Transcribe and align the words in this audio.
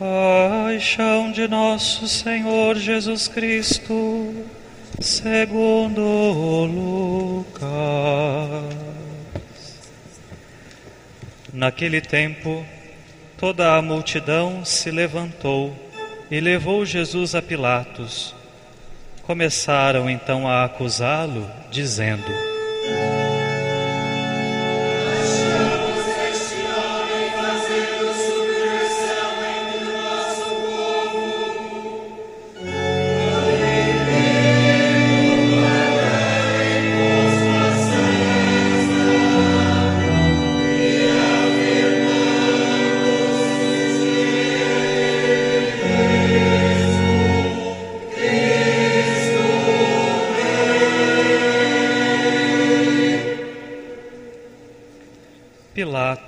Paixão 0.00 1.30
de 1.30 1.46
nosso 1.46 2.08
Senhor 2.08 2.74
Jesus 2.74 3.28
Cristo, 3.28 4.34
segundo 4.98 6.00
Lucas. 6.64 7.60
Naquele 11.52 12.00
tempo, 12.00 12.64
toda 13.36 13.74
a 13.74 13.82
multidão 13.82 14.64
se 14.64 14.90
levantou 14.90 15.76
e 16.30 16.40
levou 16.40 16.86
Jesus 16.86 17.34
a 17.34 17.42
Pilatos. 17.42 18.34
Começaram 19.24 20.08
então 20.08 20.48
a 20.48 20.64
acusá-lo, 20.64 21.46
dizendo: 21.70 22.49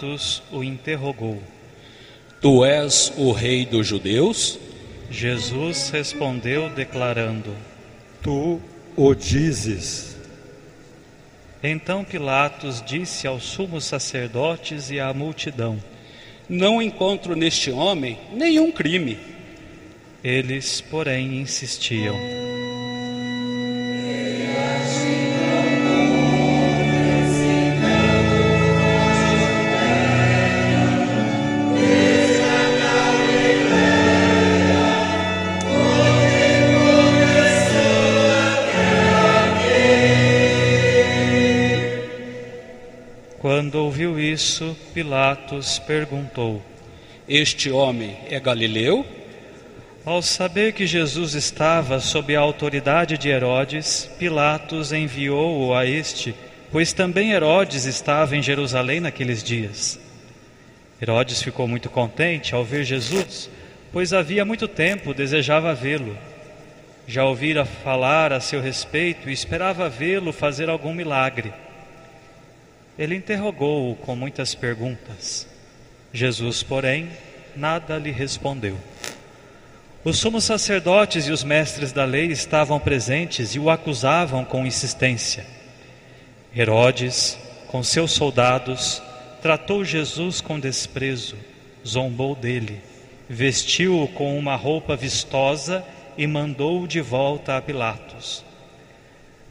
Pilatos 0.03 0.43
o 0.51 0.65
interrogou: 0.65 1.41
Tu 2.41 2.65
és 2.65 3.13
o 3.17 3.31
rei 3.31 3.65
dos 3.65 3.87
judeus? 3.87 4.59
Jesus 5.09 5.91
respondeu, 5.91 6.69
declarando: 6.71 7.55
Tu 8.21 8.61
o 8.97 9.15
dizes. 9.15 10.17
Então 11.63 12.03
Pilatos 12.03 12.83
disse 12.85 13.29
aos 13.29 13.45
sumos 13.45 13.85
sacerdotes 13.85 14.91
e 14.91 14.99
à 14.99 15.15
multidão: 15.15 15.79
Não 16.49 16.83
encontro 16.83 17.37
neste 17.37 17.71
homem 17.71 18.19
nenhum 18.33 18.73
crime. 18.73 19.17
Eles, 20.25 20.81
porém, 20.81 21.41
insistiam. 21.41 22.17
Isso, 44.43 44.77
Pilatos 44.93 45.79
perguntou: 45.79 46.61
Este 47.29 47.71
homem 47.71 48.17
é 48.29 48.41
galileu? 48.41 49.07
Ao 50.05 50.21
saber 50.21 50.73
que 50.73 50.85
Jesus 50.85 51.35
estava 51.35 52.01
sob 52.01 52.35
a 52.35 52.41
autoridade 52.41 53.17
de 53.17 53.29
Herodes, 53.29 54.11
Pilatos 54.19 54.93
enviou-o 54.93 55.73
a 55.73 55.87
este, 55.87 56.35
pois 56.73 56.93
também 56.93 57.31
Herodes 57.31 57.85
estava 57.85 58.37
em 58.37 58.43
Jerusalém 58.43 58.99
naqueles 58.99 59.45
dias. 59.45 60.01
Herodes 61.01 61.41
ficou 61.41 61.69
muito 61.69 61.89
contente 61.89 62.53
ao 62.53 62.65
ver 62.65 62.83
Jesus, 62.83 63.49
pois 63.93 64.13
havia 64.13 64.45
muito 64.45 64.67
tempo 64.67 65.15
desejava 65.15 65.73
vê-lo. 65.73 66.19
Já 67.07 67.25
ouvira 67.25 67.65
falar 67.65 68.33
a 68.33 68.41
seu 68.41 68.61
respeito 68.61 69.31
e 69.31 69.33
esperava 69.33 69.89
vê-lo 69.89 70.33
fazer 70.33 70.69
algum 70.69 70.93
milagre. 70.93 71.53
Ele 72.99 73.15
interrogou-o 73.15 73.97
com 73.97 74.15
muitas 74.15 74.55
perguntas. 74.55 75.47
Jesus, 76.13 76.63
porém, 76.63 77.09
nada 77.57 77.99
lhe 77.99 78.11
respondeu. 78.11 78.77
Os 80.05 80.19
sumos 80.19 80.45
sacerdotes 80.45 81.27
e 81.27 81.31
os 81.31 81.45
mestres 81.45 81.93
da 81.93 82.05
lei 82.05 82.27
estavam 82.27 82.81
presentes 82.81 83.55
e 83.55 83.59
o 83.59 83.71
acusavam 83.71 84.45
com 84.45 84.67
insistência. 84.67 85.47
Herodes, 86.55 87.39
com 87.69 87.83
seus 87.83 88.13
soldados, 88.13 89.01
tratou 89.41 89.85
Jesus 89.85 90.41
com 90.41 90.61
desprezo, 90.61 91.37
zombou 91.87 92.35
dele, 92.35 92.81
vestiu-o 93.29 94.09
com 94.09 94.39
uma 94.39 94.57
roupa 94.57 94.97
vistosa 94.97 95.85
e 96.19 96.27
mandou-o 96.27 96.87
de 96.87 97.01
volta 97.01 97.57
a 97.57 97.63
Pilatos. 97.63 98.45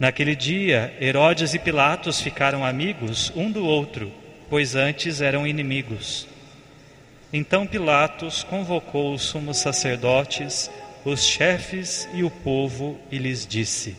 Naquele 0.01 0.35
dia, 0.35 0.91
Herodes 0.99 1.53
e 1.53 1.59
Pilatos 1.59 2.19
ficaram 2.19 2.65
amigos 2.65 3.31
um 3.35 3.51
do 3.51 3.63
outro, 3.63 4.11
pois 4.49 4.73
antes 4.73 5.21
eram 5.21 5.45
inimigos. 5.45 6.25
Então 7.31 7.67
Pilatos 7.67 8.41
convocou 8.41 9.13
os 9.13 9.21
sumos 9.21 9.57
sacerdotes, 9.57 10.71
os 11.05 11.23
chefes 11.23 12.09
e 12.15 12.23
o 12.23 12.31
povo 12.31 12.97
e 13.11 13.19
lhes 13.19 13.45
disse: 13.45 13.95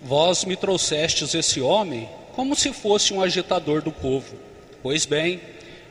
Vós 0.00 0.44
me 0.44 0.54
trouxestes 0.54 1.34
esse 1.34 1.60
homem 1.60 2.08
como 2.36 2.54
se 2.54 2.72
fosse 2.72 3.12
um 3.12 3.20
agitador 3.20 3.82
do 3.82 3.90
povo. 3.90 4.36
Pois 4.84 5.04
bem, 5.04 5.40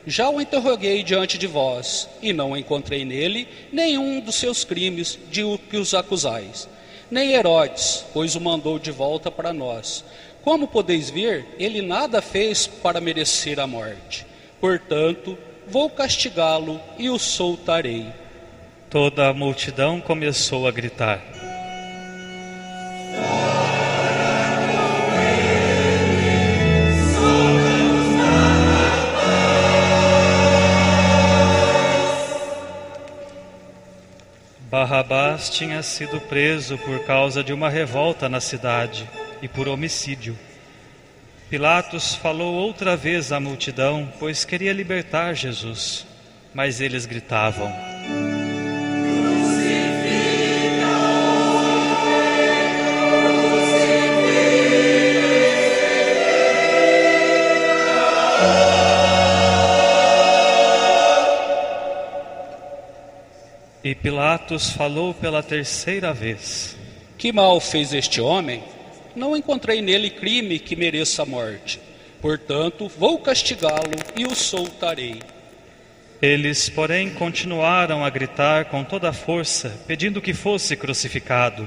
já 0.06 0.30
o 0.30 0.40
interroguei 0.40 1.02
diante 1.02 1.36
de 1.36 1.46
vós, 1.46 2.08
e 2.22 2.32
não 2.32 2.56
encontrei 2.56 3.04
nele 3.04 3.46
nenhum 3.70 4.20
dos 4.20 4.36
seus 4.36 4.64
crimes 4.64 5.18
de 5.30 5.42
que 5.68 5.76
os 5.76 5.92
acusais 5.92 6.66
nem 7.10 7.32
Herodes, 7.32 8.04
pois 8.12 8.34
o 8.34 8.40
mandou 8.40 8.78
de 8.78 8.90
volta 8.90 9.30
para 9.30 9.52
nós. 9.52 10.04
Como 10.42 10.68
podeis 10.68 11.10
ver, 11.10 11.46
ele 11.58 11.82
nada 11.82 12.22
fez 12.22 12.66
para 12.66 13.00
merecer 13.00 13.60
a 13.60 13.66
morte. 13.66 14.26
Portanto, 14.60 15.36
vou 15.66 15.90
castigá-lo 15.90 16.80
e 16.98 17.10
o 17.10 17.18
soltarei. 17.18 18.06
Toda 18.88 19.28
a 19.28 19.34
multidão 19.34 20.00
começou 20.00 20.66
a 20.66 20.70
gritar. 20.70 21.37
Barrabás 34.70 35.48
tinha 35.48 35.82
sido 35.82 36.20
preso 36.20 36.76
por 36.76 37.02
causa 37.06 37.42
de 37.42 37.54
uma 37.54 37.70
revolta 37.70 38.28
na 38.28 38.38
cidade 38.38 39.08
e 39.40 39.48
por 39.48 39.66
homicídio. 39.66 40.38
Pilatos 41.48 42.14
falou 42.14 42.54
outra 42.54 42.94
vez 42.94 43.32
à 43.32 43.40
multidão, 43.40 44.12
pois 44.18 44.44
queria 44.44 44.74
libertar 44.74 45.32
Jesus, 45.32 46.06
mas 46.52 46.82
eles 46.82 47.06
gritavam: 47.06 47.72
E 63.88 63.94
Pilatos 63.94 64.68
falou 64.68 65.14
pela 65.14 65.42
terceira 65.42 66.12
vez: 66.12 66.76
Que 67.16 67.32
mal 67.32 67.58
fez 67.58 67.94
este 67.94 68.20
homem? 68.20 68.62
Não 69.16 69.34
encontrei 69.34 69.80
nele 69.80 70.10
crime 70.10 70.58
que 70.58 70.76
mereça 70.76 71.22
a 71.22 71.24
morte. 71.24 71.80
Portanto, 72.20 72.86
vou 72.86 73.18
castigá-lo 73.18 73.96
e 74.14 74.26
o 74.26 74.34
soltarei. 74.34 75.22
Eles, 76.20 76.68
porém, 76.68 77.08
continuaram 77.14 78.04
a 78.04 78.10
gritar 78.10 78.66
com 78.66 78.84
toda 78.84 79.08
a 79.08 79.12
força, 79.14 79.70
pedindo 79.86 80.20
que 80.20 80.34
fosse 80.34 80.76
crucificado. 80.76 81.66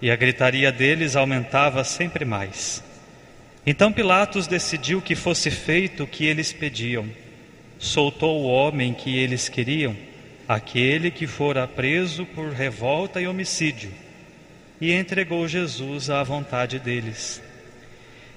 E 0.00 0.08
a 0.08 0.14
gritaria 0.14 0.70
deles 0.70 1.16
aumentava 1.16 1.82
sempre 1.82 2.24
mais. 2.24 2.80
Então 3.66 3.92
Pilatos 3.92 4.46
decidiu 4.46 5.02
que 5.02 5.16
fosse 5.16 5.50
feito 5.50 6.04
o 6.04 6.06
que 6.06 6.26
eles 6.26 6.52
pediam. 6.52 7.10
Soltou 7.76 8.40
o 8.40 8.46
homem 8.46 8.94
que 8.94 9.18
eles 9.18 9.48
queriam 9.48 10.09
aquele 10.50 11.12
que 11.12 11.28
fora 11.28 11.64
preso 11.68 12.26
por 12.26 12.50
revolta 12.50 13.20
e 13.20 13.28
homicídio, 13.28 13.92
e 14.80 14.92
entregou 14.92 15.46
Jesus 15.46 16.10
à 16.10 16.24
vontade 16.24 16.80
deles. 16.80 17.40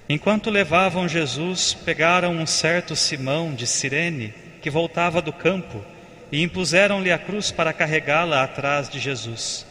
Enquanto 0.08 0.52
levavam 0.52 1.10
Jesus, 1.10 1.74
pegaram 1.74 2.36
um 2.36 2.46
certo 2.46 2.96
Simão 2.96 3.56
de 3.56 3.66
Cirene, 3.66 4.32
que 4.62 4.70
voltava 4.70 5.24
do 5.24 5.34
campo, 5.34 5.84
e 6.32 6.44
impuseram-lhe 6.44 7.12
a 7.12 7.18
cruz 7.18 7.50
para 7.50 7.74
carregá-la 7.74 8.44
atrás 8.44 8.88
de 8.88 9.00
Jesus. 9.00 9.66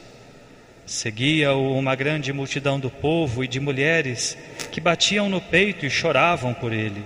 Seguia-o 0.85 1.79
uma 1.79 1.95
grande 1.95 2.33
multidão 2.33 2.81
do 2.81 2.91
povo 2.91 3.45
e 3.45 3.47
de 3.47 3.61
mulheres 3.61 4.37
que 4.73 4.81
batiam 4.81 5.29
no 5.29 5.41
peito 5.41 5.87
e 5.87 5.91
choravam 5.91 6.53
por 6.53 6.73
ele. 6.73 7.05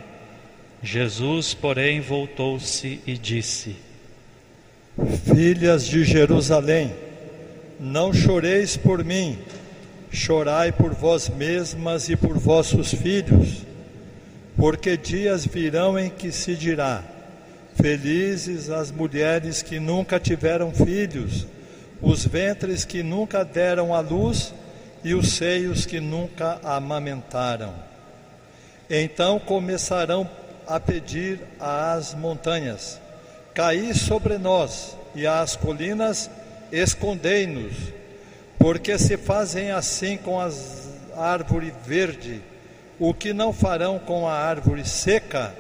Jesus, 0.83 1.53
porém, 1.53 2.01
voltou-se 2.01 3.03
e 3.07 3.19
disse: 3.19 3.85
Filhas 5.05 5.87
de 5.87 6.05
Jerusalém, 6.05 6.95
não 7.79 8.15
choreis 8.15 8.79
por 8.79 9.05
mim, 9.05 9.39
chorai 10.11 10.73
por 10.73 10.95
vós 10.95 11.29
mesmas 11.29 12.09
e 12.09 12.17
por 12.17 12.39
vossos 12.39 12.95
filhos, 12.95 13.67
porque 14.57 14.97
dias 14.97 15.45
virão 15.45 15.99
em 15.99 16.09
que 16.09 16.33
se 16.33 16.55
dirá: 16.55 17.05
Felizes 17.75 18.71
as 18.71 18.91
mulheres 18.91 19.61
que 19.61 19.79
nunca 19.79 20.19
tiveram 20.19 20.73
filhos, 20.73 21.47
os 22.01 22.25
ventres 22.25 22.87
que 22.87 23.03
nunca 23.03 23.45
deram 23.45 23.95
à 23.95 24.01
luz 24.01 24.55
e 25.05 25.15
os 25.15 25.35
seios 25.35 25.85
que 25.85 26.01
nunca 26.01 26.59
amamentaram. 26.65 27.75
Então 28.89 29.39
começarão 29.39 30.27
a 30.67 30.81
pedir 30.81 31.39
às 31.61 32.15
montanhas: 32.15 32.99
Caí 33.57 33.95
sobre 33.95 34.37
nós, 34.37 34.99
e 35.15 35.27
às 35.27 35.57
colinas: 35.57 36.31
Escondei-nos, 36.71 37.73
porque 38.59 38.99
se 38.99 39.17
fazem 39.17 39.71
assim 39.71 40.19
com 40.19 40.39
a 40.39 40.51
árvore 41.17 41.73
verde, 41.87 42.43
o 42.99 43.15
que 43.15 43.33
não 43.33 43.55
farão 43.55 43.99
com 43.99 44.29
a 44.29 44.35
árvore 44.35 44.85
seca? 44.85 45.55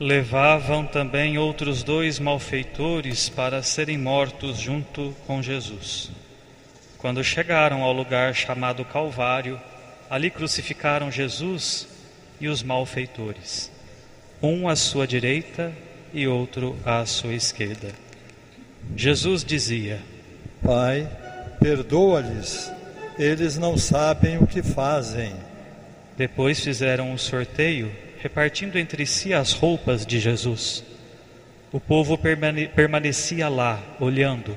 Levavam 0.00 0.84
também 0.84 1.38
outros 1.38 1.84
dois 1.84 2.18
malfeitores 2.18 3.28
para 3.28 3.62
serem 3.62 3.96
mortos 3.96 4.58
junto 4.58 5.14
com 5.28 5.40
Jesus. 5.40 6.10
Quando 6.98 7.22
chegaram 7.22 7.84
ao 7.84 7.92
lugar 7.92 8.34
chamado 8.34 8.84
Calvário, 8.84 9.60
ali 10.10 10.28
crucificaram 10.28 11.08
Jesus 11.08 11.86
e 12.40 12.48
os 12.48 12.64
malfeitores, 12.64 13.70
um 14.42 14.68
à 14.68 14.74
sua 14.74 15.06
direita 15.06 15.72
e 16.14 16.28
outro 16.28 16.76
à 16.86 17.04
sua 17.04 17.34
esquerda. 17.34 17.88
Jesus 18.96 19.44
dizia: 19.44 20.00
Pai, 20.62 21.08
perdoa-lhes, 21.60 22.70
eles 23.18 23.58
não 23.58 23.76
sabem 23.76 24.38
o 24.38 24.46
que 24.46 24.62
fazem. 24.62 25.34
Depois 26.16 26.60
fizeram 26.60 27.10
um 27.10 27.18
sorteio, 27.18 27.90
repartindo 28.20 28.78
entre 28.78 29.04
si 29.04 29.34
as 29.34 29.52
roupas 29.52 30.06
de 30.06 30.20
Jesus. 30.20 30.84
O 31.72 31.80
povo 31.80 32.16
permane 32.16 32.68
permanecia 32.68 33.48
lá, 33.48 33.82
olhando, 33.98 34.56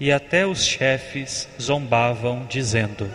e 0.00 0.10
até 0.10 0.46
os 0.46 0.64
chefes 0.64 1.46
zombavam, 1.60 2.46
dizendo: 2.48 3.10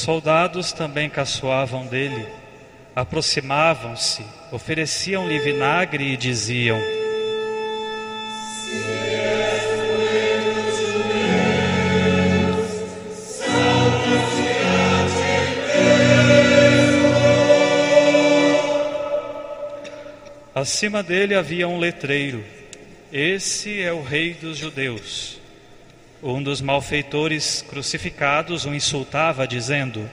soldados 0.00 0.72
também 0.72 1.08
caçoavam 1.08 1.86
dele, 1.86 2.26
aproximavam-se, 2.94 4.24
ofereciam-lhe 4.50 5.38
vinagre 5.38 6.12
e 6.12 6.16
diziam: 6.16 6.80
Acima 20.54 21.02
dele 21.02 21.34
havia 21.34 21.66
um 21.68 21.78
letreiro: 21.78 22.44
Esse 23.12 23.80
é 23.80 23.92
o 23.92 24.02
Rei 24.02 24.34
dos 24.34 24.58
Judeus. 24.58 25.39
Um 26.22 26.42
dos 26.42 26.60
malfeitores 26.60 27.62
crucificados 27.62 28.66
o 28.66 28.74
insultava, 28.74 29.48
dizendo: 29.48 30.08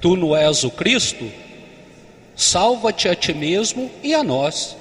Tu 0.00 0.16
não 0.16 0.36
és 0.36 0.64
o 0.64 0.70
Cristo? 0.70 1.30
Salva-te 2.34 3.08
a 3.08 3.14
ti 3.14 3.32
mesmo 3.32 3.90
e 4.02 4.14
a 4.14 4.24
nós. 4.24 4.76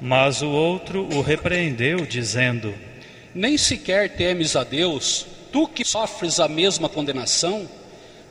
Mas 0.00 0.42
o 0.42 0.48
outro 0.48 1.06
o 1.14 1.22
repreendeu, 1.22 2.04
dizendo: 2.04 2.74
Nem 3.32 3.56
sequer 3.56 4.16
temes 4.16 4.56
a 4.56 4.64
Deus, 4.64 5.24
tu 5.52 5.68
que 5.68 5.84
sofres 5.84 6.40
a 6.40 6.48
mesma 6.48 6.88
condenação? 6.88 7.68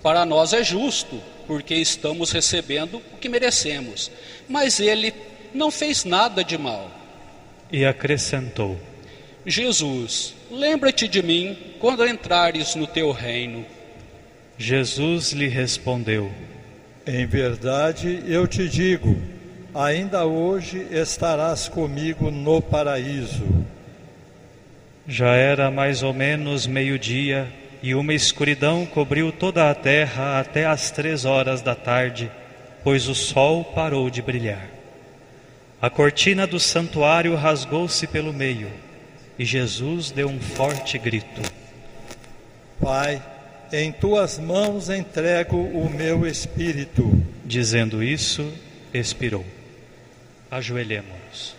Para 0.04 0.25
nós 0.25 0.51
é 0.51 0.62
justo, 0.62 1.22
porque 1.48 1.74
estamos 1.74 2.31
recebendo 2.31 3.01
o 3.13 3.18
que 3.18 3.30
merecemos. 3.30 4.12
Mas 4.48 4.80
ele 4.81 5.13
não 5.54 5.72
fez 5.72 6.04
nada 6.04 6.44
de 6.44 6.58
mal. 6.58 6.92
E 7.72 7.86
acrescentou: 7.86 8.78
Jesus, 9.46 10.34
lembra-te 10.52 11.08
de 11.08 11.22
mim 11.22 11.58
quando 11.80 12.06
entrares 12.08 12.76
no 12.76 12.88
teu 12.88 13.12
reino. 13.12 13.66
Jesus 14.58 15.32
lhe 15.32 15.48
respondeu: 15.48 16.32
Em 17.06 17.26
verdade 17.26 18.24
eu 18.28 18.48
te 18.48 18.68
digo, 18.70 19.18
ainda 19.74 20.26
hoje 20.26 20.88
estarás 20.92 21.68
comigo 21.68 22.32
no 22.32 22.62
paraíso. 22.62 23.46
Já 25.08 25.36
era 25.36 25.70
mais 25.70 26.02
ou 26.02 26.14
menos 26.14 26.66
meio-dia 26.66 27.48
e 27.84 27.94
uma 27.94 28.14
escuridão 28.14 28.86
cobriu 28.86 29.32
toda 29.32 29.70
a 29.70 29.76
terra 29.76 30.40
até 30.40 30.66
às 30.66 30.90
três 30.90 31.26
horas 31.26 31.62
da 31.62 31.76
tarde, 31.76 32.32
pois 32.84 33.08
o 33.08 33.14
sol 33.14 33.64
parou 33.64 34.10
de 34.10 34.22
brilhar. 34.22 34.68
A 35.80 35.90
cortina 35.90 36.48
do 36.48 36.60
santuário 36.60 37.36
rasgou-se 37.36 38.08
pelo 38.08 38.34
meio 38.34 38.85
e 39.38 39.46
Jesus 39.46 40.12
deu 40.12 40.28
um 40.28 40.40
forte 40.40 40.98
grito: 40.98 41.42
Pai, 42.82 43.22
em 43.72 43.92
tuas 43.92 44.40
mãos 44.40 44.90
entrego 44.90 45.58
o 45.58 45.90
meu 45.90 46.26
espírito. 46.26 47.12
Dizendo 47.44 48.02
isso, 48.04 48.52
expirou. 48.94 49.46
Ajoelhemos. 50.50 51.56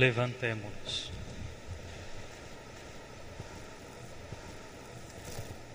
Levantemos-nos. 0.00 1.12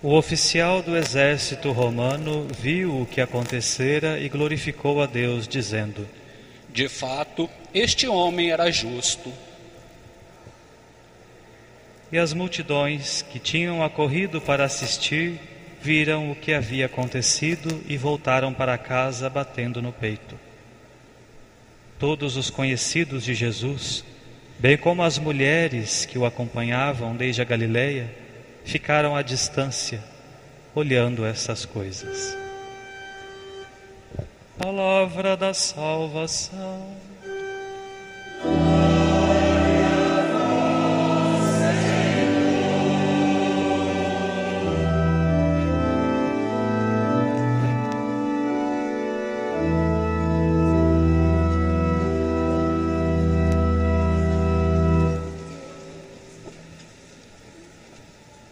O 0.02 0.14
oficial 0.14 0.82
do 0.82 0.96
exército 0.96 1.70
romano 1.70 2.48
viu 2.58 3.02
o 3.02 3.06
que 3.06 3.20
acontecera 3.20 4.18
e 4.18 4.28
glorificou 4.28 5.00
a 5.00 5.06
Deus, 5.06 5.46
dizendo: 5.46 6.08
De 6.70 6.88
fato, 6.88 7.48
este 7.72 8.08
homem 8.08 8.50
era 8.50 8.68
justo. 8.68 9.32
E 12.10 12.18
as 12.18 12.32
multidões 12.32 13.22
que 13.22 13.38
tinham 13.38 13.80
acorrido 13.84 14.40
para 14.40 14.64
assistir 14.64 15.38
viram 15.80 16.32
o 16.32 16.34
que 16.34 16.52
havia 16.52 16.86
acontecido 16.86 17.80
e 17.86 17.96
voltaram 17.96 18.52
para 18.52 18.76
casa 18.76 19.30
batendo 19.30 19.80
no 19.80 19.92
peito. 19.92 20.36
Todos 21.96 22.36
os 22.36 22.50
conhecidos 22.50 23.22
de 23.22 23.32
Jesus, 23.32 24.04
bem 24.58 24.76
como 24.76 25.02
as 25.02 25.18
mulheres 25.18 26.04
que 26.04 26.18
o 26.18 26.24
acompanhavam 26.24 27.14
desde 27.14 27.42
a 27.42 27.44
Galileia, 27.44 28.10
ficaram 28.64 29.14
à 29.14 29.22
distância, 29.22 30.02
olhando 30.74 31.24
essas 31.24 31.64
coisas. 31.64 32.36
Palavra 34.58 35.36
da 35.36 35.54
salvação. 35.54 37.05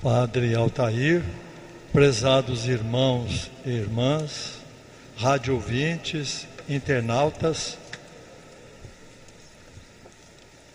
Padre 0.05 0.55
Altair, 0.55 1.23
prezados 1.91 2.69
irmãos 2.69 3.51
e 3.65 3.71
irmãs, 3.71 4.59
rádio 5.17 5.55
ouvintes 5.55 6.47
internautas. 6.69 7.79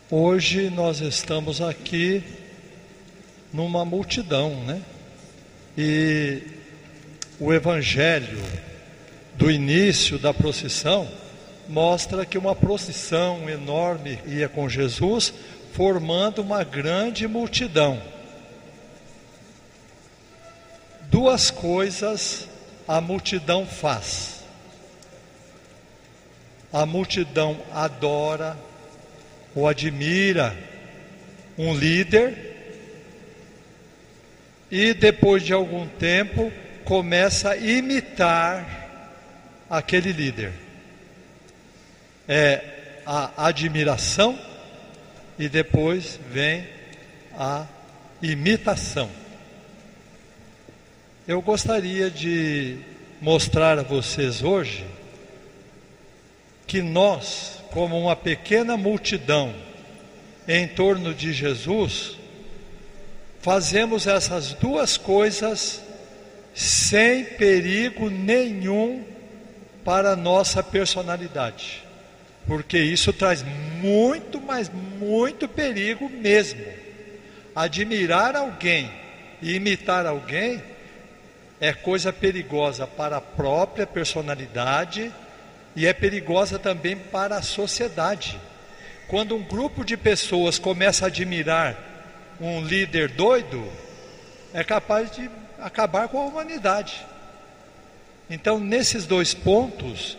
Hoje 0.09 0.71
nós 0.71 0.99
estamos 0.99 1.61
aqui 1.61 2.23
numa 3.53 3.85
multidão, 3.85 4.63
né? 4.63 4.81
E 5.77 6.41
o 7.39 7.53
evangelho 7.53 8.41
do 9.35 9.51
início 9.51 10.17
da 10.17 10.33
procissão 10.33 11.07
mostra 11.67 12.25
que 12.25 12.35
uma 12.39 12.55
procissão 12.55 13.47
enorme 13.47 14.17
ia 14.25 14.49
com 14.49 14.67
Jesus, 14.67 15.31
formando 15.71 16.41
uma 16.41 16.63
grande 16.63 17.27
multidão. 17.27 18.01
Duas 21.09 21.49
coisas 21.49 22.47
a 22.87 23.01
multidão 23.01 23.65
faz. 23.65 24.43
A 26.71 26.85
multidão 26.85 27.59
adora 27.71 28.55
ou 29.55 29.67
admira 29.67 30.55
um 31.57 31.75
líder 31.75 32.49
e 34.69 34.93
depois 34.93 35.43
de 35.43 35.51
algum 35.51 35.87
tempo 35.87 36.53
começa 36.85 37.51
a 37.51 37.57
imitar 37.57 38.87
aquele 39.67 40.11
líder. 40.11 40.53
É 42.27 42.63
a 43.05 43.47
admiração 43.47 44.37
e 45.39 45.49
depois 45.49 46.19
vem 46.31 46.67
a 47.35 47.65
imitação. 48.21 49.09
Eu 51.29 51.43
gostaria 51.43 52.09
de 52.09 52.79
mostrar 53.21 53.77
a 53.77 53.83
vocês 53.83 54.41
hoje 54.41 54.83
que 56.65 56.81
nós, 56.81 57.61
como 57.69 57.99
uma 57.99 58.15
pequena 58.15 58.75
multidão 58.75 59.53
em 60.47 60.67
torno 60.67 61.13
de 61.13 61.31
Jesus, 61.31 62.17
fazemos 63.41 64.07
essas 64.07 64.53
duas 64.53 64.97
coisas 64.97 65.83
sem 66.55 67.23
perigo 67.23 68.09
nenhum 68.09 69.03
para 69.85 70.13
a 70.13 70.15
nossa 70.15 70.63
personalidade, 70.63 71.83
porque 72.47 72.79
isso 72.79 73.13
traz 73.13 73.45
muito, 73.79 74.41
mas 74.41 74.67
muito 74.99 75.47
perigo 75.47 76.09
mesmo. 76.09 76.65
Admirar 77.55 78.35
alguém 78.35 78.91
e 79.43 79.53
imitar 79.53 80.07
alguém 80.07 80.59
é 81.59 81.73
coisa 81.73 82.13
perigosa 82.13 82.87
para 82.87 83.17
a 83.17 83.21
própria 83.21 83.85
personalidade 83.85 85.11
e 85.75 85.85
é 85.85 85.93
perigosa 85.93 86.57
também 86.57 86.95
para 86.95 87.37
a 87.37 87.41
sociedade. 87.41 88.39
Quando 89.07 89.35
um 89.35 89.43
grupo 89.43 89.83
de 89.83 89.97
pessoas 89.97 90.57
começa 90.57 91.05
a 91.05 91.07
admirar 91.07 91.75
um 92.39 92.61
líder 92.61 93.09
doido, 93.09 93.67
é 94.53 94.63
capaz 94.63 95.11
de 95.11 95.29
acabar 95.59 96.07
com 96.07 96.19
a 96.21 96.25
humanidade. 96.25 97.05
Então, 98.29 98.59
nesses 98.59 99.05
dois 99.05 99.33
pontos 99.33 100.17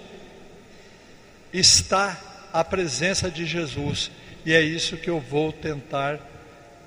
está 1.52 2.18
a 2.52 2.64
presença 2.64 3.30
de 3.30 3.46
Jesus, 3.46 4.10
e 4.44 4.52
é 4.52 4.60
isso 4.60 4.96
que 4.96 5.08
eu 5.08 5.20
vou 5.20 5.52
tentar 5.52 6.18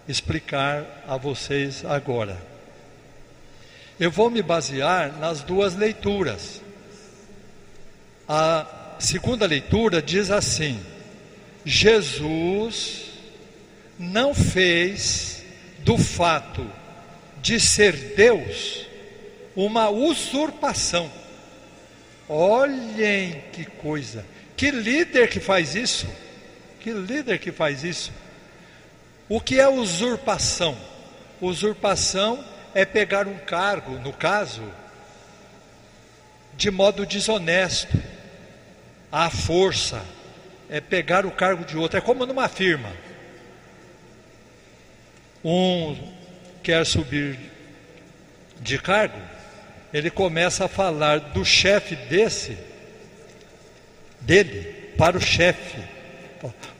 explicar 0.08 0.86
a 1.08 1.16
vocês 1.16 1.86
agora. 1.86 2.53
Eu 4.00 4.10
vou 4.10 4.30
me 4.30 4.42
basear 4.42 5.18
nas 5.20 5.44
duas 5.44 5.76
leituras. 5.76 6.62
A 8.28 8.96
segunda 9.00 9.46
leitura 9.46 10.02
diz 10.02 10.32
assim: 10.32 10.80
Jesus 11.64 13.12
não 14.00 14.34
fez 14.34 15.44
do 15.80 15.98
fato 15.98 16.66
de 17.42 17.60
ser 17.60 18.16
Deus 18.16 18.88
uma 19.56 19.90
usurpação. 19.90 21.12
Olhem 22.28 23.44
que 23.52 23.66
coisa! 23.66 24.26
Que 24.56 24.72
líder 24.72 25.30
que 25.30 25.40
faz 25.40 25.76
isso? 25.76 26.08
Que 26.80 26.92
líder 26.92 27.38
que 27.38 27.52
faz 27.52 27.84
isso? 27.84 28.12
O 29.30 29.40
que 29.40 29.60
é 29.60 29.68
usurpação? 29.68 30.78
Usurpação 31.42 32.44
é 32.74 32.86
pegar 32.86 33.28
um 33.28 33.38
cargo, 33.38 34.00
no 34.00 34.12
caso, 34.12 34.64
de 36.56 36.72
modo 36.72 37.06
desonesto, 37.06 37.98
à 39.12 39.30
força, 39.30 40.04
é 40.70 40.82
pegar 40.82 41.26
o 41.26 41.32
cargo 41.32 41.64
de 41.64 41.78
outro, 41.78 41.98
é 41.98 42.02
como 42.02 42.26
numa 42.26 42.48
firma. 42.50 42.92
Um 45.44 45.96
quer 46.64 46.86
subir 46.86 47.38
de 48.60 48.80
cargo, 48.80 49.22
ele 49.94 50.10
começa 50.10 50.66
a 50.66 50.70
falar 50.70 51.20
do 51.20 51.46
chefe 51.46 51.96
desse, 51.96 52.58
dele, 54.22 54.94
para 54.98 55.18
o 55.18 55.22
chefe. 55.22 55.78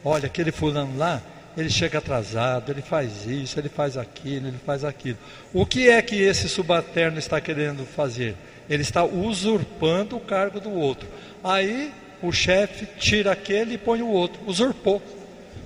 Olha, 0.04 0.26
aquele 0.26 0.52
fulano 0.52 0.98
lá, 0.98 1.22
ele 1.56 1.70
chega 1.70 2.00
atrasado, 2.00 2.72
ele 2.72 2.82
faz 2.82 3.28
isso, 3.28 3.60
ele 3.60 3.70
faz 3.70 3.98
aquilo, 3.98 4.48
ele 4.48 4.60
faz 4.66 4.84
aquilo. 4.84 5.18
O 5.54 5.66
que 5.66 5.90
é 5.90 6.02
que 6.02 6.16
esse 6.16 6.50
subalterno 6.50 7.20
está 7.20 7.40
querendo 7.40 7.86
fazer? 7.86 8.36
Ele 8.70 8.82
está 8.82 9.04
usurpando 9.04 10.18
o 10.18 10.20
cargo 10.20 10.60
do 10.60 10.72
outro. 10.72 11.08
Aí 11.44 11.92
o 12.22 12.32
chefe 12.32 12.88
tira 12.98 13.32
aquele 13.32 13.76
e 13.76 13.78
põe 13.78 14.02
o 14.02 14.08
outro, 14.08 14.42
usurpou. 14.48 15.02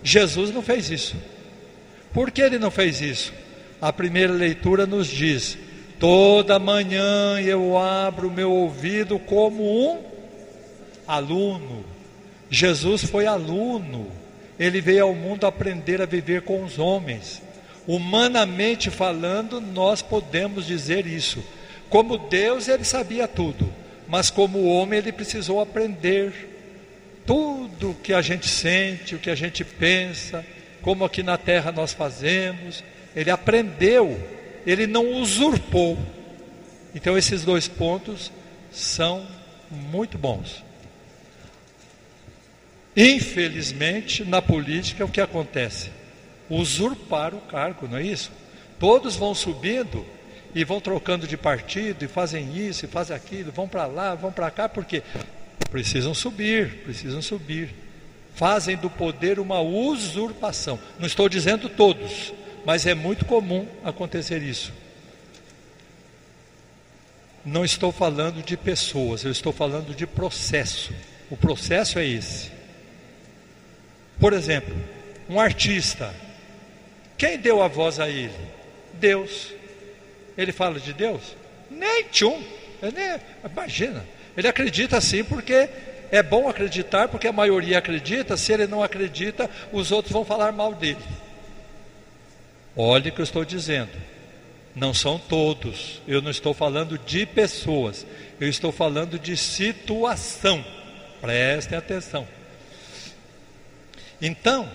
Jesus 0.03 0.51
não 0.51 0.62
fez 0.62 0.89
isso. 0.89 1.15
Por 2.13 2.32
que 2.32 2.41
ele 2.41 2.60
não 2.60 2.72
fez 2.72 3.00
isso? 3.00 3.34
A 3.82 3.94
primeira 3.94 4.34
leitura 4.34 4.86
nos 4.86 5.08
diz: 5.08 5.58
toda 6.00 6.60
manhã 6.60 7.39
eu 7.39 7.77
abro 7.77 8.29
meu 8.29 8.51
ouvido 8.51 9.20
como 9.20 9.63
um 9.63 10.00
aluno. 11.08 11.86
Jesus 12.50 13.03
foi 13.03 13.25
aluno 13.25 14.08
ele 14.60 14.82
veio 14.82 15.04
ao 15.04 15.14
mundo 15.14 15.46
aprender 15.46 16.02
a 16.02 16.06
viver 16.06 16.42
com 16.42 16.64
os 16.64 16.80
homens. 16.80 17.42
Humanamente 17.88 18.90
falando, 18.90 19.62
nós 19.62 20.02
podemos 20.02 20.66
dizer 20.66 21.06
isso. 21.06 21.44
Como 21.90 22.18
Deus, 22.18 22.68
ele 22.68 22.84
sabia 22.84 23.28
tudo, 23.28 23.72
mas 24.08 24.30
como 24.30 24.66
homem, 24.66 25.00
ele 25.00 25.12
precisou 25.12 25.62
aprender 25.62 26.34
tudo 27.26 27.92
o 27.92 27.96
que 27.96 28.14
a 28.14 28.22
gente 28.22 28.48
sente, 28.48 29.16
o 29.16 29.20
que 29.20 29.30
a 29.30 29.36
gente 29.36 29.64
pensa, 29.64 30.46
como 30.82 31.06
aqui 31.06 31.22
na 31.22 31.38
terra 31.38 31.72
nós 31.72 31.94
fazemos. 31.94 32.84
Ele 33.16 33.30
aprendeu, 33.30 34.18
ele 34.66 34.88
não 34.88 35.14
usurpou. 35.14 35.98
Então, 36.96 37.18
esses 37.18 37.44
dois 37.44 37.68
pontos 37.68 38.32
são 38.72 39.26
muito 39.70 40.18
bons. 40.18 40.64
Infelizmente, 43.00 44.25
na 44.25 44.42
política, 44.42 45.06
o 45.06 45.10
que 45.10 45.22
acontece? 45.22 45.92
Usurpar 46.50 47.36
o 47.36 47.42
cargo, 47.42 47.88
não 47.88 48.00
é 48.00 48.04
isso? 48.04 48.32
Todos 48.80 49.16
vão 49.16 49.36
subindo 49.36 50.04
e 50.56 50.63
vão 50.63 50.82
trocando 50.82 51.27
de 51.27 51.38
partido 51.38 52.04
e 52.04 52.08
fazem 52.08 52.58
isso 52.58 52.86
e 52.86 52.88
fazem 52.88 53.16
aquilo, 53.16 53.51
vão 53.51 53.68
para 53.68 53.86
lá, 53.86 54.16
vão 54.16 54.32
para 54.32 54.50
cá, 54.50 54.68
porque 54.68 55.04
precisam 55.70 56.16
subir, 56.16 56.77
precisam 56.84 57.22
subir. 57.22 57.70
Fazem 58.34 58.75
do 58.75 58.89
poder 58.89 59.39
uma 59.39 59.60
usurpação. 59.62 60.80
Não 60.98 61.06
estou 61.06 61.30
dizendo 61.30 61.70
todos, 61.70 62.34
mas 62.66 62.88
é 62.88 62.96
muito 62.96 63.25
comum 63.25 63.68
acontecer 63.84 64.42
isso. 64.42 64.74
Não 67.46 67.63
estou 67.63 67.92
falando 67.92 68.44
de 68.44 68.58
pessoas, 68.58 69.24
eu 69.24 69.32
estou 69.32 69.54
falando 69.54 69.96
de 69.96 70.08
processo. 70.08 70.92
O 71.30 71.38
processo 71.38 72.00
é 72.00 72.06
esse. 72.08 72.57
Por 74.20 74.34
exemplo, 74.34 74.76
um 75.30 75.40
artista, 75.40 76.14
quem 77.18 77.38
deu 77.38 77.62
a 77.62 77.68
voz 77.68 78.00
a 78.00 78.10
ele? 78.10 78.34
Deus. 78.94 79.54
Ele 80.38 80.52
fala 80.52 80.80
de 80.80 80.94
Deus? 80.94 81.36
Nem 81.70 82.04
tchum. 82.06 82.42
Ele, 82.82 83.22
imagina. 83.44 84.06
Ele 84.36 84.48
acredita 84.48 84.98
assim 84.98 85.24
porque 85.24 85.70
é 86.12 86.22
bom 86.24 86.48
acreditar, 86.48 87.08
porque 87.08 87.28
a 87.28 87.34
maioria 87.34 87.78
acredita. 87.78 88.38
Se 88.38 88.54
ele 88.54 88.68
não 88.68 88.84
acredita, 88.84 89.50
os 89.72 89.92
outros 89.92 90.14
vão 90.14 90.24
falar 90.24 90.52
mal 90.52 90.74
dele. 90.74 91.04
Olhe 92.76 93.10
o 93.10 93.12
que 93.12 93.22
eu 93.22 93.24
estou 93.24 93.44
dizendo. 93.44 93.92
Não 94.76 94.94
são 94.94 95.18
todos. 95.18 96.02
Eu 96.08 96.22
não 96.22 96.30
estou 96.30 96.54
falando 96.54 96.98
de 97.00 97.26
pessoas. 97.26 98.06
Eu 98.40 98.48
estou 98.48 98.72
falando 98.72 99.18
de 99.18 99.36
situação. 99.36 100.64
Prestem 101.20 101.78
atenção. 101.78 102.28
Então, 104.22 104.70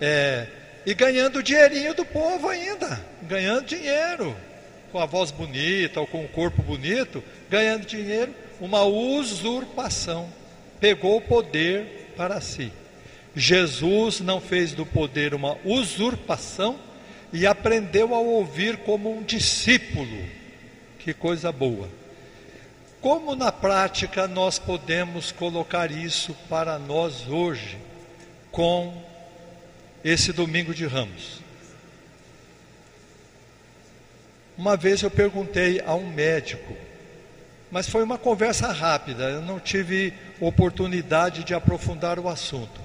é, 0.00 0.46
e 0.84 0.94
ganhando 0.94 1.40
o 1.40 1.42
dinheirinho 1.42 1.94
do 1.94 2.04
povo 2.04 2.48
ainda, 2.48 3.00
ganhando 3.22 3.66
dinheiro, 3.66 4.36
com 4.92 5.00
a 5.00 5.06
voz 5.06 5.30
bonita 5.30 6.00
ou 6.00 6.06
com 6.06 6.24
o 6.24 6.28
corpo 6.28 6.62
bonito, 6.62 7.22
ganhando 7.50 7.84
dinheiro, 7.84 8.34
uma 8.60 8.82
usurpação. 8.84 10.28
pegou 10.78 11.16
o 11.16 11.22
poder 11.22 12.12
para 12.16 12.40
si. 12.40 12.70
Jesus 13.34 14.20
não 14.20 14.40
fez 14.40 14.72
do 14.72 14.86
poder 14.86 15.34
uma 15.34 15.56
usurpação 15.64 16.78
e 17.32 17.46
aprendeu 17.46 18.14
a 18.14 18.18
ouvir 18.18 18.78
como 18.78 19.14
um 19.14 19.22
discípulo. 19.22 20.24
Que 20.98 21.12
coisa 21.12 21.50
boa. 21.52 21.88
Como 23.00 23.34
na 23.34 23.52
prática 23.52 24.26
nós 24.26 24.58
podemos 24.58 25.32
colocar 25.32 25.90
isso 25.90 26.34
para 26.48 26.78
nós 26.78 27.28
hoje, 27.28 27.76
com 28.56 28.90
esse 30.02 30.32
domingo 30.32 30.72
de 30.72 30.86
ramos? 30.86 31.42
Uma 34.56 34.78
vez 34.78 35.02
eu 35.02 35.10
perguntei 35.10 35.82
a 35.84 35.94
um 35.94 36.10
médico, 36.10 36.74
mas 37.70 37.86
foi 37.86 38.02
uma 38.02 38.16
conversa 38.16 38.72
rápida, 38.72 39.24
eu 39.24 39.42
não 39.42 39.60
tive 39.60 40.14
oportunidade 40.40 41.44
de 41.44 41.52
aprofundar 41.52 42.18
o 42.18 42.30
assunto. 42.30 42.80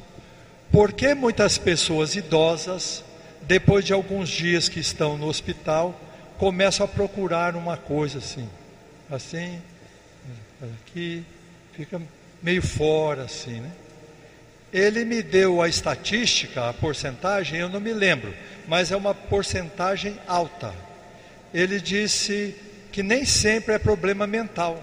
Por 0.74 0.92
que 0.92 1.16
muitas 1.16 1.58
pessoas 1.58 2.18
idosas, 2.18 3.02
depois 3.44 3.86
de 3.86 3.94
alguns 3.94 4.28
dias 4.28 4.68
que 4.68 4.82
estão 4.82 5.18
no 5.18 5.28
hospital, 5.28 5.98
começam 6.38 6.84
a 6.86 6.90
procurar 6.90 7.56
uma 7.56 7.78
coisa 7.78 8.18
assim, 8.18 8.50
assim, 9.10 9.62
aqui, 10.62 11.24
fica 11.72 12.02
meio 12.44 12.62
fora 12.62 13.24
assim, 13.24 13.62
né? 13.62 13.72
Ele 14.74 15.04
me 15.04 15.22
deu 15.22 15.62
a 15.62 15.68
estatística, 15.68 16.70
a 16.70 16.74
porcentagem, 16.74 17.60
eu 17.60 17.68
não 17.68 17.80
me 17.80 17.94
lembro, 17.94 18.34
mas 18.68 18.92
é 18.92 18.96
uma 18.96 19.14
porcentagem 19.14 20.18
alta. 20.28 20.74
Ele 21.54 21.82
disse 21.82 22.56
que 22.92 23.04
nem 23.04 23.26
sempre 23.26 23.76
é 23.76 23.80
problema 23.80 24.26
mental. 24.26 24.82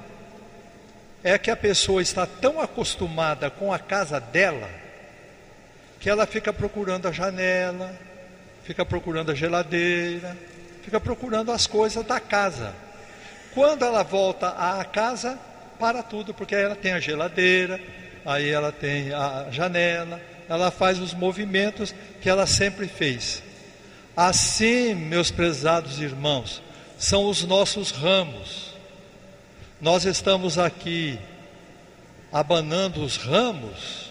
É 1.25 1.39
que 1.39 1.51
a 1.51 1.57
pessoa 1.57 2.03
está 2.03 2.27
tão 2.27 2.61
acostumada 2.61 3.51
com 3.51 3.73
a 3.73 3.79
casa 3.79 4.21
dela 4.21 4.69
que 5.99 6.09
ela 6.09 6.27
fica 6.27 6.53
procurando 6.53 7.09
a 7.09 7.13
janela, 7.13 7.99
fica 8.63 8.85
procurando 8.85 9.33
a 9.33 9.35
geladeira, 9.35 10.37
fica 10.83 11.01
procurando 11.01 11.51
as 11.51 11.67
coisas 11.67 12.05
da 12.05 12.21
casa. 12.21 12.75
Quando 13.53 13.85
ela 13.85 14.05
volta 14.05 14.49
à 14.51 14.85
casa, 14.85 15.39
para 15.79 16.03
tudo, 16.03 16.35
porque 16.35 16.55
ela 16.55 16.77
tem 16.77 16.93
a 16.93 17.01
geladeira, 17.01 17.81
aí 18.29 18.49
ela 18.51 18.71
tem 18.71 19.13
a 19.13 19.47
janela, 19.51 20.21
ela 20.49 20.71
faz 20.71 20.99
os 20.99 21.15
movimentos 21.15 21.95
que 22.21 22.29
ela 22.29 22.47
sempre 22.47 22.87
fez. 22.87 23.43
Assim, 24.17 24.95
meus 24.95 25.31
prezados 25.31 26.01
irmãos, 26.01 26.63
são 26.99 27.27
os 27.27 27.45
nossos 27.45 27.91
ramos. 27.91 28.75
Nós 29.81 30.05
estamos 30.05 30.59
aqui 30.59 31.19
abanando 32.33 33.03
os 33.03 33.17
ramos 33.17 34.09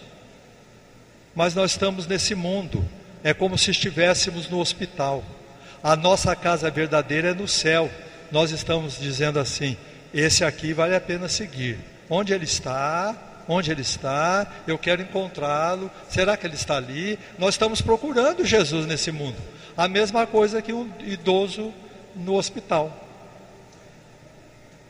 mas 1.37 1.53
nós 1.53 1.69
estamos 1.69 2.07
nesse 2.07 2.33
mundo. 2.33 2.83
É 3.23 3.31
como 3.31 3.59
se 3.59 3.69
estivéssemos 3.69 4.49
no 4.49 4.57
hospital. 4.57 5.23
A 5.83 5.95
nossa 5.95 6.35
casa 6.35 6.71
verdadeira 6.71 7.29
é 7.29 7.33
no 7.35 7.47
céu. 7.47 7.91
Nós 8.31 8.49
estamos 8.49 8.99
dizendo 8.99 9.39
assim: 9.39 9.77
esse 10.11 10.43
aqui 10.43 10.73
vale 10.73 10.95
a 10.95 10.99
pena 10.99 11.29
seguir. 11.29 11.77
Onde 12.09 12.33
ele 12.33 12.45
está? 12.45 13.15
Onde 13.47 13.71
ele 13.71 13.81
está? 13.81 14.45
Eu 14.67 14.77
quero 14.77 15.01
encontrá-lo. 15.01 15.89
Será 16.09 16.35
que 16.35 16.45
ele 16.45 16.55
está 16.55 16.77
ali? 16.77 17.17
Nós 17.37 17.53
estamos 17.55 17.81
procurando 17.81 18.45
Jesus 18.45 18.85
nesse 18.85 19.11
mundo. 19.11 19.37
A 19.75 19.87
mesma 19.87 20.27
coisa 20.27 20.61
que 20.61 20.73
um 20.73 20.91
idoso 20.99 21.73
no 22.15 22.35
hospital. 22.35 23.07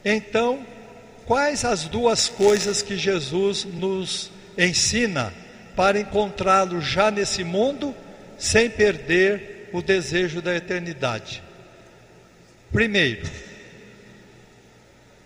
Então, 0.03 0.65
quais 1.25 1.65
as 1.65 1.83
duas 1.83 2.27
coisas 2.27 2.81
que 2.81 2.97
Jesus 2.97 3.65
nos 3.65 4.31
ensina 4.57 5.33
para 5.77 5.99
encontrá-lo 5.99 6.81
já 6.81 7.11
nesse 7.11 7.43
mundo, 7.43 7.95
sem 8.37 8.67
perder 8.67 9.69
o 9.71 9.81
desejo 9.81 10.41
da 10.41 10.55
eternidade. 10.55 11.43
Primeiro, 12.71 13.29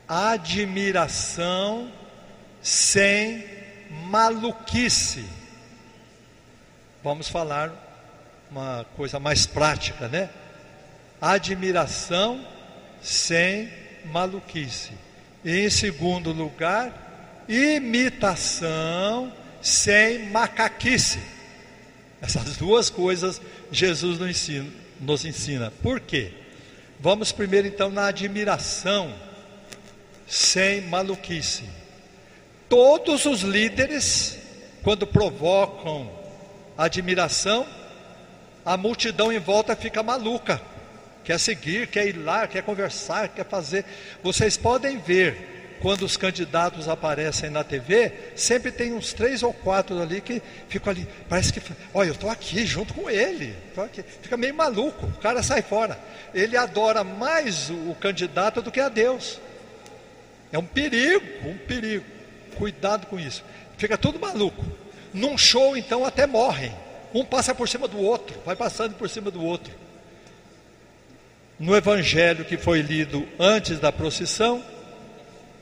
admiração 0.08 1.90
sem 2.62 3.44
maluquice. 4.10 5.26
Vamos 7.04 7.28
falar 7.28 7.72
uma 8.50 8.86
coisa 8.96 9.20
mais 9.20 9.46
prática, 9.46 10.08
né? 10.08 10.30
Admiração 11.20 12.46
sem 13.02 13.72
maluquice. 14.06 14.92
E 15.44 15.66
em 15.66 15.70
segundo 15.70 16.32
lugar, 16.32 17.44
imitação 17.48 19.34
sem 19.62 20.30
macaquice. 20.30 21.20
Essas 22.22 22.58
duas 22.58 22.90
coisas 22.90 23.42
Jesus 23.72 24.20
nos 24.20 24.30
ensina, 24.30 24.70
nos 25.00 25.26
ensina. 25.26 25.72
Por 25.82 26.00
quê? 26.00 26.34
Vamos 27.00 27.32
primeiro 27.32 27.68
então 27.68 27.90
na 27.90 28.08
admiração, 28.08 29.12
sem 30.28 30.82
maluquice. 30.82 31.81
Todos 32.72 33.26
os 33.26 33.42
líderes, 33.42 34.38
quando 34.82 35.06
provocam 35.06 36.10
admiração, 36.78 37.68
a 38.64 38.78
multidão 38.78 39.30
em 39.30 39.40
volta 39.40 39.76
fica 39.76 40.02
maluca, 40.02 40.62
quer 41.22 41.38
seguir, 41.38 41.88
quer 41.88 42.08
ir 42.08 42.14
lá, 42.14 42.48
quer 42.48 42.64
conversar, 42.64 43.28
quer 43.28 43.46
fazer. 43.46 43.84
Vocês 44.24 44.56
podem 44.56 44.98
ver 44.98 45.80
quando 45.82 46.04
os 46.04 46.16
candidatos 46.16 46.88
aparecem 46.88 47.50
na 47.50 47.62
TV, 47.62 48.14
sempre 48.38 48.72
tem 48.72 48.94
uns 48.94 49.12
três 49.12 49.44
ou 49.44 49.52
quatro 49.54 50.02
ali 50.02 50.22
que 50.22 50.42
ficam 50.70 50.92
ali, 50.92 51.06
parece 51.28 51.52
que, 51.52 51.62
olha, 51.94 52.08
eu 52.08 52.14
estou 52.14 52.30
aqui 52.30 52.66
junto 52.66 52.94
com 52.94 53.10
ele, 53.10 53.54
aqui. 53.84 54.02
fica 54.22 54.38
meio 54.38 54.56
maluco, 54.56 55.08
o 55.08 55.20
cara 55.20 55.44
sai 55.44 55.62
fora. 55.62 56.00
Ele 56.34 56.56
adora 56.56 57.04
mais 57.04 57.70
o 57.70 57.94
candidato 58.00 58.62
do 58.62 58.72
que 58.72 58.80
a 58.80 58.88
Deus. 58.88 59.42
É 60.54 60.58
um 60.58 60.66
perigo, 60.66 61.50
um 61.50 61.58
perigo. 61.58 62.21
Cuidado 62.58 63.08
com 63.08 63.20
isso. 63.20 63.44
Fica 63.78 63.98
tudo 63.98 64.20
maluco. 64.20 64.66
Num 65.14 65.38
show, 65.38 65.76
então, 65.76 66.06
até 66.06 66.26
morrem. 66.26 66.72
Um 67.14 67.26
passa 67.26 67.54
por 67.54 67.68
cima 67.68 67.88
do 67.88 68.00
outro, 68.00 68.40
vai 68.46 68.56
passando 68.56 68.96
por 68.96 69.10
cima 69.10 69.30
do 69.30 69.44
outro. 69.44 69.74
No 71.60 71.76
evangelho 71.76 72.46
que 72.46 72.58
foi 72.58 72.82
lido 72.82 73.28
antes 73.38 73.80
da 73.80 73.92
procissão, 73.92 74.64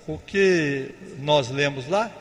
o 0.07 0.17
que 0.17 0.91
nós 1.19 1.49
lemos 1.49 1.87
lá? 1.89 2.11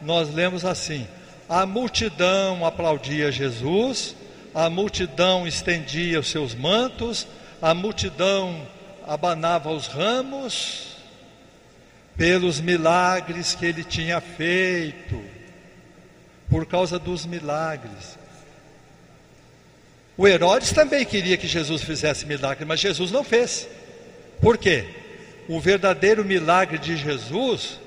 Nós 0.00 0.32
lemos 0.32 0.64
assim: 0.64 1.06
a 1.48 1.64
multidão 1.64 2.64
aplaudia 2.64 3.32
Jesus, 3.32 4.14
a 4.54 4.68
multidão 4.68 5.46
estendia 5.46 6.20
os 6.20 6.28
seus 6.28 6.54
mantos, 6.54 7.26
a 7.60 7.72
multidão 7.72 8.66
abanava 9.06 9.70
os 9.70 9.86
ramos, 9.86 10.95
pelos 12.16 12.60
milagres 12.60 13.54
que 13.54 13.66
ele 13.66 13.84
tinha 13.84 14.20
feito, 14.20 15.22
por 16.48 16.66
causa 16.66 16.98
dos 16.98 17.26
milagres. 17.26 18.18
O 20.16 20.26
Herodes 20.26 20.72
também 20.72 21.04
queria 21.04 21.36
que 21.36 21.46
Jesus 21.46 21.82
fizesse 21.82 22.24
milagre, 22.26 22.64
mas 22.64 22.80
Jesus 22.80 23.10
não 23.10 23.22
fez. 23.22 23.68
Por 24.40 24.56
quê? 24.56 24.86
o 25.48 25.60
verdadeiro 25.60 26.24
milagre 26.24 26.78
de 26.78 26.96
Jesus 26.96 27.78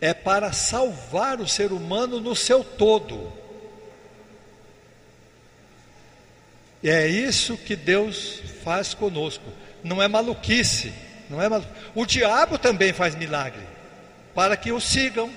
é 0.00 0.12
para 0.12 0.52
salvar 0.52 1.40
o 1.40 1.46
ser 1.46 1.72
humano 1.72 2.20
no 2.20 2.34
seu 2.34 2.64
todo. 2.64 3.32
E 6.82 6.90
é 6.90 7.06
isso 7.06 7.56
que 7.56 7.76
Deus 7.76 8.42
faz 8.64 8.92
conosco. 8.92 9.44
Não 9.84 10.02
é 10.02 10.08
maluquice, 10.08 10.92
não 11.32 11.42
é 11.42 11.48
malu... 11.48 11.64
O 11.94 12.04
diabo 12.04 12.58
também 12.58 12.92
faz 12.92 13.14
milagre 13.14 13.62
para 14.34 14.56
que 14.56 14.70
o 14.70 14.78
sigam. 14.78 15.30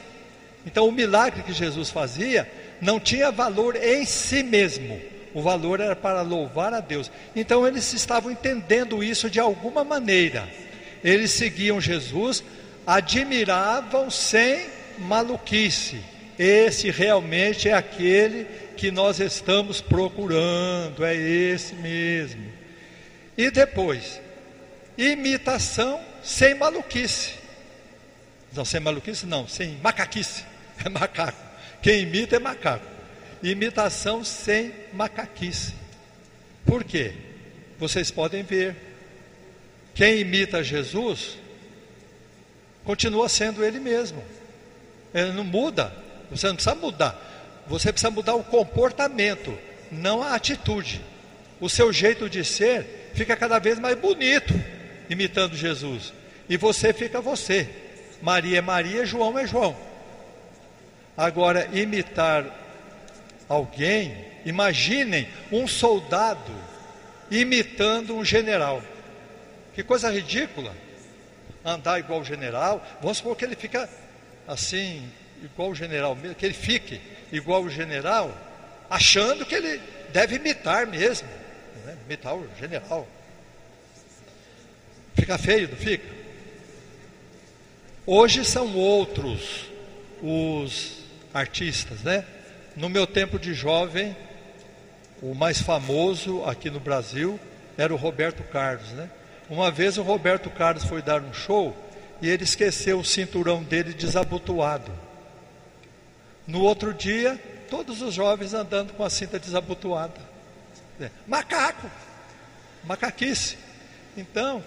Então 0.66 0.88
o 0.88 0.92
milagre 0.92 1.42
que 1.42 1.54
Jesus 1.54 1.90
fazia 1.90 2.52
não 2.82 3.00
tinha 3.00 3.32
valor 3.32 3.78
em 3.78 4.06
si 4.06 4.44
mesmo. 4.44 5.02
O 5.34 5.42
valor 5.42 5.80
era 5.80 5.96
para 5.96 6.22
louvar 6.22 6.74
a 6.74 6.82
Deus. 6.82 7.10
Então 7.36 7.66
eles 7.66 7.94
estavam 7.94 8.30
entendendo 8.30 9.02
isso 9.02 9.30
de 9.30 9.40
alguma 9.40 9.84
maneira. 9.84 10.48
Eles 11.04 11.32
seguiam 11.32 11.80
Jesus, 11.80 12.44
admiravam 12.86 14.10
sem 14.10 14.66
maluquice. 14.98 16.02
Esse 16.38 16.92
realmente 16.92 17.70
é 17.70 17.74
aquele 17.74 18.46
que 18.76 18.92
nós 18.92 19.20
estamos 19.22 19.80
procurando, 19.80 21.06
é 21.06 21.16
esse 21.16 21.76
mesmo. 21.76 22.44
E 23.38 23.50
depois, 23.50 24.20
imitação 24.98 26.02
sem 26.24 26.56
maluquice. 26.56 27.34
Não, 28.54 28.64
sem 28.64 28.80
maluquice 28.80 29.26
não, 29.26 29.48
sem 29.48 29.78
macaquice. 29.82 30.44
É 30.84 30.90
macaco. 30.90 31.42
Quem 31.82 32.02
imita 32.02 32.36
é 32.36 32.40
macaco. 32.40 32.86
Imitação 33.42 34.26
sem 34.26 34.74
macaquice. 34.92 35.74
Por 36.66 36.84
quê? 36.84 37.14
Vocês 37.80 38.12
podem 38.12 38.44
ver 38.44 38.76
quem 39.94 40.20
imita 40.20 40.62
Jesus 40.62 41.38
continua 42.84 43.30
sendo 43.30 43.64
ele 43.64 43.80
mesmo. 43.80 44.22
Ele 45.14 45.32
não 45.32 45.46
muda. 45.46 45.96
Você 46.30 46.48
não 46.48 46.56
precisa 46.56 46.76
mudar. 46.76 47.64
Você 47.68 47.92
precisa 47.92 48.12
mudar 48.12 48.36
o 48.36 48.44
comportamento, 48.44 49.58
não 49.92 50.22
a 50.22 50.36
atitude. 50.36 51.02
O 51.60 51.70
seu 51.70 51.92
jeito 51.92 52.30
de 52.30 52.44
ser 52.44 53.12
fica 53.14 53.36
cada 53.36 53.60
vez 53.60 53.80
mais 53.80 53.98
bonito, 53.98 54.54
imitando 55.10 55.56
Jesus. 55.56 56.14
E 56.48 56.58
você 56.58 56.94
fica 56.94 57.22
você. 57.22 57.68
Maria 58.22 58.60
é 58.60 58.62
Maria, 58.62 59.06
João 59.06 59.38
é 59.38 59.46
João. 59.46 59.76
Agora, 61.18 61.70
imitar 61.74 62.46
alguém, 63.48 64.26
imaginem 64.46 65.28
um 65.52 65.68
soldado 65.68 66.54
imitando 67.30 68.16
um 68.16 68.24
general. 68.24 68.82
Que 69.74 69.84
coisa 69.84 70.12
ridícula. 70.12 70.74
Andar 71.64 72.00
igual 72.00 72.22
o 72.22 72.26
general. 72.26 72.86
Vamos 73.02 73.18
supor 73.18 73.36
que 73.36 73.46
ele 73.46 73.56
fica 73.56 73.90
assim, 74.48 75.10
igual 75.44 75.70
o 75.70 75.76
general 75.76 76.16
mesmo, 76.16 76.36
que 76.36 76.46
ele 76.46 76.54
fique 76.54 77.02
igual 77.32 77.64
o 77.64 77.70
general, 77.70 78.36
achando 78.90 79.46
que 79.46 79.56
ele 79.56 79.82
deve 80.12 80.36
imitar 80.36 80.86
mesmo. 80.86 81.28
Né? 81.86 81.98
Imitar 82.06 82.36
o 82.36 82.48
general. 82.60 83.08
Fica 85.16 85.38
feio, 85.38 85.70
não 85.70 85.78
fica? 85.78 86.16
Hoje 88.06 88.46
são 88.46 88.76
outros 88.76 89.66
os 90.22 91.04
artistas, 91.34 92.02
né? 92.02 92.26
No 92.76 92.90
meu 92.90 93.08
tempo 93.08 93.40
de 93.40 93.54
jovem, 93.54 94.16
o 95.22 95.34
mais 95.34 95.62
famoso 95.62 96.44
aqui 96.44 96.70
no 96.70 96.80
Brasil 96.80 97.40
era 97.78 97.94
o 97.94 97.98
Roberto 97.98 98.44
Carlos, 98.44 98.90
né? 98.92 99.10
Uma 99.50 99.72
vez 99.72 99.98
o 99.98 100.04
Roberto 100.04 100.50
Carlos 100.50 100.84
foi 100.84 101.02
dar 101.02 101.22
um 101.22 101.34
show 101.34 101.76
e 102.22 102.30
ele 102.30 102.44
esqueceu 102.44 103.00
o 103.00 103.06
cinturão 103.06 103.64
dele 103.64 103.94
desabotoado. 103.94 104.92
No 106.48 106.62
outro 106.62 106.94
dia, 106.94 107.40
todos 107.70 108.02
os 108.02 108.14
jovens 108.14 108.54
andando 108.54 108.94
com 108.94 109.04
a 109.04 109.10
cinta 109.10 109.40
desabotoada. 109.40 110.20
É, 111.00 111.10
macaco, 111.28 111.90
macaquice. 112.84 113.58
Então, 114.16 114.64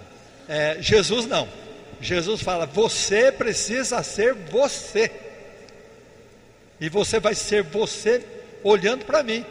é, 0.48 0.78
Jesus 0.80 1.26
não. 1.26 1.48
Jesus 2.00 2.42
fala: 2.42 2.66
você 2.66 3.30
precisa 3.30 4.02
ser 4.02 4.34
você. 4.34 5.10
E 6.80 6.88
você 6.88 7.18
vai 7.18 7.34
ser 7.34 7.62
você 7.62 8.24
olhando 8.62 9.04
para 9.04 9.22
mim. 9.22 9.44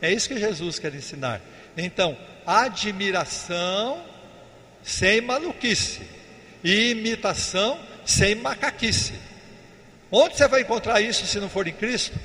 É 0.00 0.12
isso 0.12 0.28
que 0.28 0.38
Jesus 0.38 0.78
quer 0.78 0.94
ensinar. 0.94 1.40
Então, 1.76 2.16
admiração 2.44 4.04
sem 4.82 5.20
maluquice, 5.20 6.02
e 6.64 6.90
imitação 6.90 7.78
sem 8.04 8.34
macaquice. 8.34 9.14
Onde 10.10 10.36
você 10.36 10.48
vai 10.48 10.62
encontrar 10.62 11.00
isso 11.00 11.26
se 11.26 11.38
não 11.38 11.48
for 11.48 11.66
em 11.66 11.72
Cristo? 11.72 12.18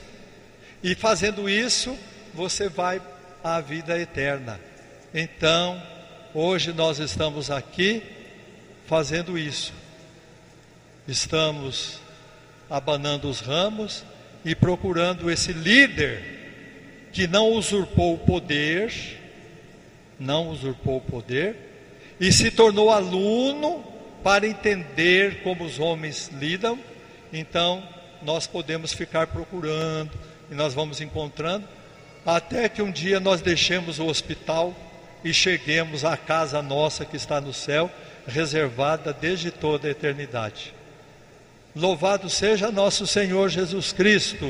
E 0.84 0.96
fazendo 0.96 1.50
isso, 1.50 1.98
você 2.34 2.68
vai 2.68 3.02
à 3.44 3.62
vida 3.62 3.98
eterna. 4.00 4.60
Então, 5.14 5.82
hoje 6.40 6.72
nós 6.72 7.00
estamos 7.00 7.50
aqui 7.50 8.04
fazendo 8.86 9.40
isso. 9.40 9.74
Estamos 11.08 12.00
abanando 12.70 13.28
os 13.28 13.40
ramos 13.40 14.04
e 14.46 14.54
procurando 14.54 15.32
esse 15.32 15.52
líder 15.52 17.10
que 17.12 17.26
não 17.26 17.54
usurpou 17.54 18.14
o 18.14 18.20
poder, 18.20 18.94
não 20.20 20.50
usurpou 20.50 20.98
o 20.98 21.02
poder, 21.02 21.56
e 22.20 22.32
se 22.32 22.52
tornou 22.52 22.92
aluno 22.92 23.84
para 24.24 24.46
entender 24.46 25.42
como 25.42 25.64
os 25.64 25.80
homens 25.80 26.30
lidam. 26.38 26.78
Então, 27.34 27.82
nós 28.22 28.46
podemos 28.46 28.94
ficar 28.94 29.26
procurando 29.26 30.12
e 30.52 30.54
nós 30.54 30.76
vamos 30.76 31.02
encontrando, 31.02 31.68
até 32.24 32.70
que 32.70 32.84
um 32.84 32.92
dia 32.92 33.20
nós 33.20 33.42
deixemos 33.42 33.98
o 33.98 34.06
hospital 34.06 34.76
e 35.24 35.34
cheguemos 35.34 36.06
à 36.06 36.16
casa 36.16 36.62
nossa 36.62 37.06
que 37.06 37.18
está 37.18 37.42
no 37.42 37.54
céu, 37.54 37.90
reservada 38.28 39.14
desde 39.14 39.52
toda 39.52 39.88
a 39.88 39.92
eternidade. 39.92 40.74
Louvado 41.76 42.30
seja 42.30 42.72
nosso 42.72 43.06
Senhor 43.06 43.50
Jesus 43.50 43.94
Cristo. 43.94 44.46